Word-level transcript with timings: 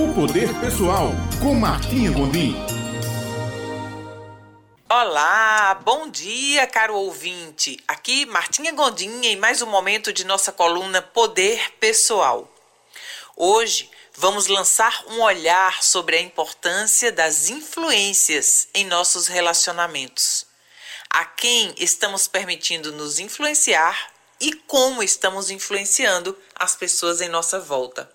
O 0.00 0.14
Poder 0.14 0.48
Pessoal, 0.60 1.10
com 1.42 1.54
Martinha 1.54 2.10
Gondim. 2.10 2.56
Olá, 4.88 5.78
bom 5.84 6.08
dia, 6.08 6.66
caro 6.66 6.94
ouvinte. 6.94 7.78
Aqui 7.86 8.24
Martinha 8.24 8.72
Gondim 8.72 9.26
em 9.26 9.36
mais 9.36 9.60
um 9.60 9.66
momento 9.66 10.10
de 10.10 10.24
nossa 10.24 10.52
coluna 10.52 11.02
Poder 11.02 11.72
Pessoal. 11.72 12.50
Hoje 13.36 13.90
vamos 14.16 14.46
lançar 14.46 15.04
um 15.08 15.20
olhar 15.20 15.82
sobre 15.82 16.16
a 16.16 16.22
importância 16.22 17.12
das 17.12 17.50
influências 17.50 18.68
em 18.72 18.86
nossos 18.86 19.26
relacionamentos. 19.26 20.46
A 21.10 21.26
quem 21.26 21.74
estamos 21.76 22.26
permitindo 22.26 22.90
nos 22.90 23.18
influenciar 23.18 24.10
e 24.40 24.54
como 24.54 25.02
estamos 25.02 25.50
influenciando 25.50 26.34
as 26.54 26.74
pessoas 26.74 27.20
em 27.20 27.28
nossa 27.28 27.60
volta. 27.60 28.10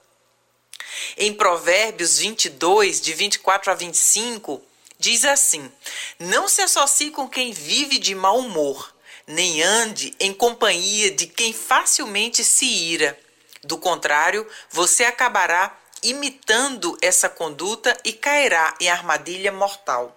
Em 1.17 1.33
Provérbios 1.33 2.17
22, 2.17 3.01
de 3.01 3.13
24 3.13 3.71
a 3.71 3.75
25, 3.75 4.61
diz 4.99 5.25
assim: 5.25 5.71
Não 6.19 6.47
se 6.47 6.61
associe 6.61 7.11
com 7.11 7.27
quem 7.27 7.51
vive 7.51 7.97
de 7.97 8.15
mau 8.15 8.39
humor, 8.39 8.93
nem 9.27 9.61
ande 9.61 10.15
em 10.19 10.33
companhia 10.33 11.11
de 11.11 11.27
quem 11.27 11.53
facilmente 11.53 12.43
se 12.43 12.65
ira. 12.65 13.17
Do 13.63 13.77
contrário, 13.77 14.47
você 14.69 15.05
acabará 15.05 15.75
imitando 16.03 16.97
essa 17.01 17.27
conduta 17.27 17.97
e 18.03 18.13
cairá 18.13 18.75
em 18.79 18.89
armadilha 18.89 19.51
mortal. 19.51 20.15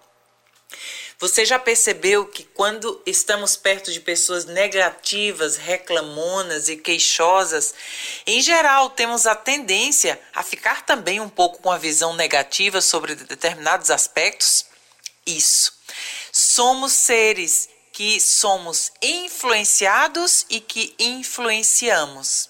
Você 1.19 1.43
já 1.43 1.59
percebeu 1.59 2.25
que 2.25 2.45
quando 2.45 3.01
estamos 3.05 3.57
perto 3.57 3.91
de 3.91 3.99
pessoas 3.99 4.45
negativas, 4.45 5.57
reclamonas 5.57 6.69
e 6.69 6.77
queixosas, 6.77 7.73
em 8.25 8.41
geral 8.41 8.89
temos 8.91 9.25
a 9.25 9.35
tendência 9.35 10.17
a 10.33 10.41
ficar 10.41 10.85
também 10.85 11.19
um 11.19 11.27
pouco 11.27 11.61
com 11.61 11.69
a 11.69 11.77
visão 11.77 12.15
negativa 12.15 12.79
sobre 12.79 13.15
determinados 13.15 13.91
aspectos? 13.91 14.65
Isso. 15.25 15.73
Somos 16.31 16.93
seres 16.93 17.67
que 17.91 18.21
somos 18.21 18.89
influenciados 19.01 20.45
e 20.49 20.61
que 20.61 20.95
influenciamos. 20.97 22.49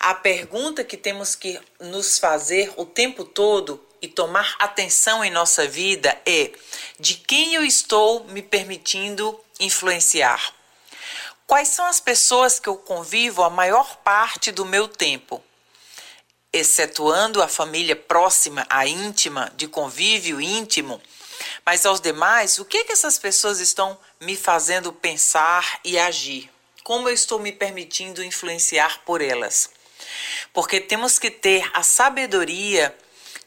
A 0.00 0.14
pergunta 0.14 0.82
que 0.82 0.96
temos 0.96 1.36
que 1.36 1.60
nos 1.78 2.18
fazer 2.18 2.72
o 2.76 2.84
tempo 2.84 3.24
todo 3.24 3.87
e 4.00 4.08
tomar 4.08 4.56
atenção 4.58 5.24
em 5.24 5.30
nossa 5.30 5.66
vida 5.66 6.20
é 6.26 6.52
de 6.98 7.14
quem 7.14 7.54
eu 7.54 7.64
estou 7.64 8.24
me 8.24 8.42
permitindo 8.42 9.38
influenciar. 9.60 10.54
Quais 11.46 11.68
são 11.68 11.86
as 11.86 11.98
pessoas 11.98 12.60
que 12.60 12.68
eu 12.68 12.76
convivo 12.76 13.42
a 13.42 13.50
maior 13.50 13.96
parte 13.96 14.52
do 14.52 14.64
meu 14.64 14.86
tempo? 14.86 15.42
Excetuando 16.52 17.42
a 17.42 17.48
família 17.48 17.96
próxima, 17.96 18.66
a 18.68 18.86
íntima, 18.86 19.52
de 19.56 19.66
convívio 19.66 20.40
íntimo, 20.40 21.00
mas 21.64 21.86
aos 21.86 22.00
demais, 22.00 22.58
o 22.58 22.64
que, 22.64 22.78
é 22.78 22.84
que 22.84 22.92
essas 22.92 23.18
pessoas 23.18 23.60
estão 23.60 23.98
me 24.20 24.36
fazendo 24.36 24.92
pensar 24.92 25.80
e 25.84 25.98
agir? 25.98 26.50
Como 26.82 27.08
eu 27.08 27.14
estou 27.14 27.38
me 27.38 27.52
permitindo 27.52 28.24
influenciar 28.24 29.02
por 29.04 29.20
elas? 29.20 29.70
Porque 30.52 30.80
temos 30.80 31.18
que 31.18 31.30
ter 31.30 31.70
a 31.74 31.82
sabedoria 31.82 32.96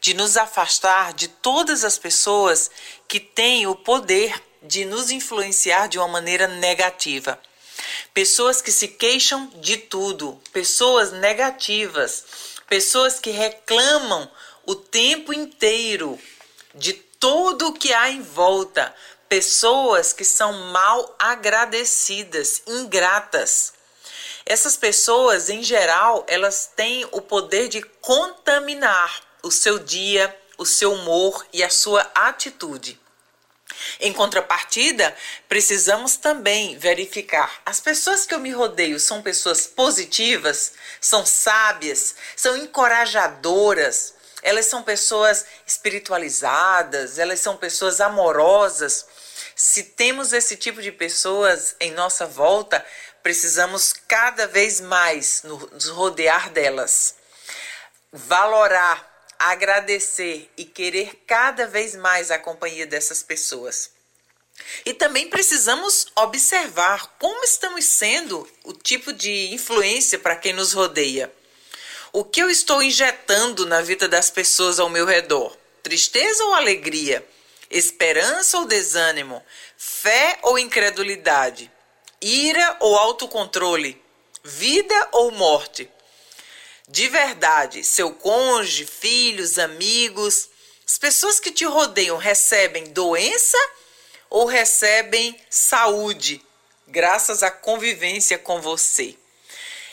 de 0.02 0.14
nos 0.14 0.36
afastar 0.36 1.14
de 1.14 1.28
todas 1.28 1.84
as 1.84 1.96
pessoas 1.96 2.68
que 3.06 3.20
têm 3.20 3.68
o 3.68 3.76
poder 3.76 4.34
de 4.60 4.84
nos 4.84 5.12
influenciar 5.12 5.86
de 5.86 5.96
uma 5.96 6.08
maneira 6.08 6.48
negativa. 6.48 7.40
Pessoas 8.12 8.60
que 8.60 8.72
se 8.72 8.88
queixam 8.88 9.46
de 9.60 9.76
tudo, 9.76 10.40
pessoas 10.52 11.12
negativas, 11.12 12.24
pessoas 12.68 13.20
que 13.20 13.30
reclamam 13.30 14.28
o 14.66 14.74
tempo 14.74 15.32
inteiro 15.32 16.18
de 16.74 16.94
tudo 16.94 17.68
o 17.68 17.72
que 17.72 17.92
há 17.92 18.10
em 18.10 18.22
volta, 18.22 18.92
pessoas 19.28 20.12
que 20.12 20.24
são 20.24 20.52
mal 20.72 21.14
agradecidas, 21.16 22.60
ingratas. 22.66 23.72
Essas 24.44 24.76
pessoas, 24.76 25.48
em 25.48 25.62
geral, 25.62 26.26
elas 26.26 26.68
têm 26.74 27.06
o 27.12 27.20
poder 27.20 27.68
de 27.68 27.80
contaminar 28.00 29.31
o 29.42 29.50
seu 29.50 29.78
dia, 29.78 30.34
o 30.56 30.64
seu 30.64 30.92
humor 30.92 31.46
e 31.52 31.62
a 31.62 31.70
sua 31.70 32.10
atitude. 32.14 33.00
Em 34.00 34.12
contrapartida, 34.12 35.14
precisamos 35.48 36.16
também 36.16 36.78
verificar: 36.78 37.60
as 37.64 37.80
pessoas 37.80 38.26
que 38.26 38.34
eu 38.34 38.40
me 38.40 38.50
rodeio 38.50 39.00
são 39.00 39.22
pessoas 39.22 39.66
positivas, 39.66 40.72
são 41.00 41.24
sábias, 41.24 42.14
são 42.36 42.56
encorajadoras, 42.56 44.14
elas 44.42 44.66
são 44.66 44.82
pessoas 44.82 45.44
espiritualizadas, 45.66 47.18
elas 47.18 47.40
são 47.40 47.56
pessoas 47.56 48.00
amorosas. 48.00 49.06
Se 49.54 49.84
temos 49.84 50.32
esse 50.32 50.56
tipo 50.56 50.82
de 50.82 50.90
pessoas 50.90 51.76
em 51.78 51.92
nossa 51.92 52.26
volta, 52.26 52.84
precisamos 53.22 53.92
cada 53.92 54.46
vez 54.46 54.80
mais 54.80 55.42
nos 55.44 55.88
rodear 55.88 56.50
delas. 56.50 57.14
Valorar 58.12 59.11
agradecer 59.50 60.50
e 60.56 60.64
querer 60.64 61.22
cada 61.26 61.66
vez 61.66 61.96
mais 61.96 62.30
a 62.30 62.38
companhia 62.38 62.86
dessas 62.86 63.22
pessoas. 63.22 63.90
E 64.84 64.94
também 64.94 65.28
precisamos 65.28 66.06
observar 66.14 67.16
como 67.18 67.42
estamos 67.44 67.84
sendo 67.84 68.48
o 68.64 68.72
tipo 68.72 69.12
de 69.12 69.52
influência 69.52 70.18
para 70.18 70.36
quem 70.36 70.52
nos 70.52 70.72
rodeia. 70.72 71.32
O 72.12 72.24
que 72.24 72.42
eu 72.42 72.50
estou 72.50 72.82
injetando 72.82 73.66
na 73.66 73.80
vida 73.80 74.06
das 74.06 74.30
pessoas 74.30 74.78
ao 74.78 74.88
meu 74.88 75.06
redor? 75.06 75.56
Tristeza 75.82 76.44
ou 76.44 76.54
alegria? 76.54 77.26
Esperança 77.70 78.58
ou 78.58 78.66
desânimo? 78.66 79.42
Fé 79.76 80.38
ou 80.42 80.58
incredulidade? 80.58 81.70
Ira 82.20 82.76
ou 82.80 82.96
autocontrole? 82.96 84.00
Vida 84.44 85.08
ou 85.12 85.30
morte? 85.32 85.90
De 86.88 87.08
verdade, 87.08 87.84
seu 87.84 88.12
cônjuge, 88.12 88.86
filhos, 88.86 89.58
amigos, 89.58 90.48
as 90.86 90.98
pessoas 90.98 91.40
que 91.40 91.50
te 91.50 91.64
rodeiam 91.64 92.16
recebem 92.16 92.92
doença 92.92 93.58
ou 94.28 94.46
recebem 94.46 95.38
saúde 95.48 96.44
graças 96.88 97.42
à 97.42 97.50
convivência 97.50 98.38
com 98.38 98.60
você? 98.60 99.16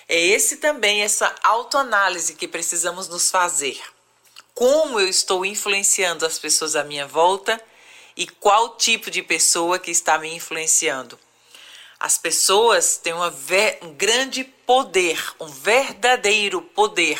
É 0.07 0.19
esse 0.19 0.57
também 0.57 1.03
essa 1.03 1.33
autoanálise 1.43 2.33
que 2.33 2.47
precisamos 2.47 3.07
nos 3.07 3.29
fazer. 3.29 3.79
Como 4.55 4.99
eu 4.99 5.07
estou 5.07 5.45
influenciando 5.45 6.25
as 6.25 6.39
pessoas 6.39 6.75
à 6.75 6.83
minha 6.83 7.07
volta 7.07 7.61
e 8.17 8.27
qual 8.27 8.75
tipo 8.75 9.09
de 9.09 9.21
pessoa 9.21 9.79
que 9.79 9.91
está 9.91 10.17
me 10.17 10.33
influenciando? 10.33 11.17
As 11.99 12.17
pessoas 12.17 12.97
têm 12.97 13.13
um 13.13 13.93
grande 13.93 14.43
poder, 14.43 15.21
um 15.39 15.47
verdadeiro 15.47 16.61
poder, 16.61 17.19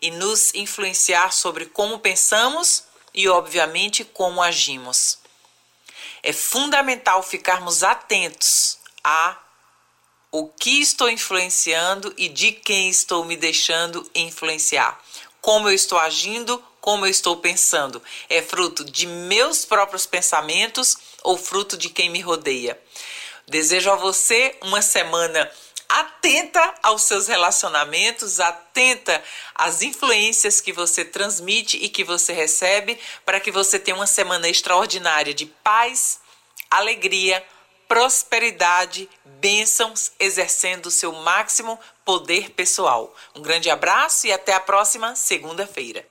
e 0.00 0.10
nos 0.10 0.54
influenciar 0.54 1.32
sobre 1.32 1.66
como 1.66 1.98
pensamos 1.98 2.84
e, 3.12 3.28
obviamente, 3.28 4.04
como 4.04 4.42
agimos. 4.42 5.18
É 6.22 6.32
fundamental 6.32 7.22
ficarmos 7.22 7.82
atentos 7.82 8.78
a 9.04 9.38
o 10.30 10.48
que 10.48 10.80
estou 10.80 11.08
influenciando 11.08 12.12
e 12.16 12.28
de 12.28 12.52
quem 12.52 12.88
estou 12.88 13.24
me 13.24 13.36
deixando 13.36 14.08
influenciar. 14.14 15.00
Como 15.40 15.68
eu 15.68 15.74
estou 15.74 15.98
agindo, 15.98 16.62
como 16.80 17.06
eu 17.06 17.10
estou 17.10 17.36
pensando. 17.36 18.02
É 18.28 18.42
fruto 18.42 18.84
de 18.84 19.06
meus 19.06 19.64
próprios 19.64 20.06
pensamentos 20.06 20.96
ou 21.22 21.36
fruto 21.36 21.76
de 21.76 21.90
quem 21.90 22.10
me 22.10 22.20
rodeia? 22.20 22.80
Desejo 23.48 23.92
a 23.92 23.96
você 23.96 24.56
uma 24.60 24.82
semana 24.82 25.50
atenta 25.88 26.74
aos 26.82 27.02
seus 27.02 27.28
relacionamentos, 27.28 28.40
atenta 28.40 29.22
às 29.54 29.82
influências 29.82 30.60
que 30.60 30.72
você 30.72 31.04
transmite 31.04 31.76
e 31.76 31.88
que 31.88 32.02
você 32.02 32.32
recebe, 32.32 32.98
para 33.24 33.38
que 33.40 33.50
você 33.50 33.78
tenha 33.78 33.96
uma 33.96 34.06
semana 34.06 34.48
extraordinária 34.48 35.32
de 35.32 35.46
paz, 35.46 36.18
alegria, 36.70 37.44
prosperidade, 37.86 39.08
bênçãos, 39.24 40.12
exercendo 40.18 40.86
o 40.86 40.90
seu 40.90 41.12
máximo 41.12 41.78
poder 42.04 42.50
pessoal. 42.50 43.14
Um 43.34 43.42
grande 43.42 43.70
abraço 43.70 44.26
e 44.26 44.32
até 44.32 44.54
a 44.54 44.60
próxima 44.60 45.14
segunda-feira. 45.14 46.06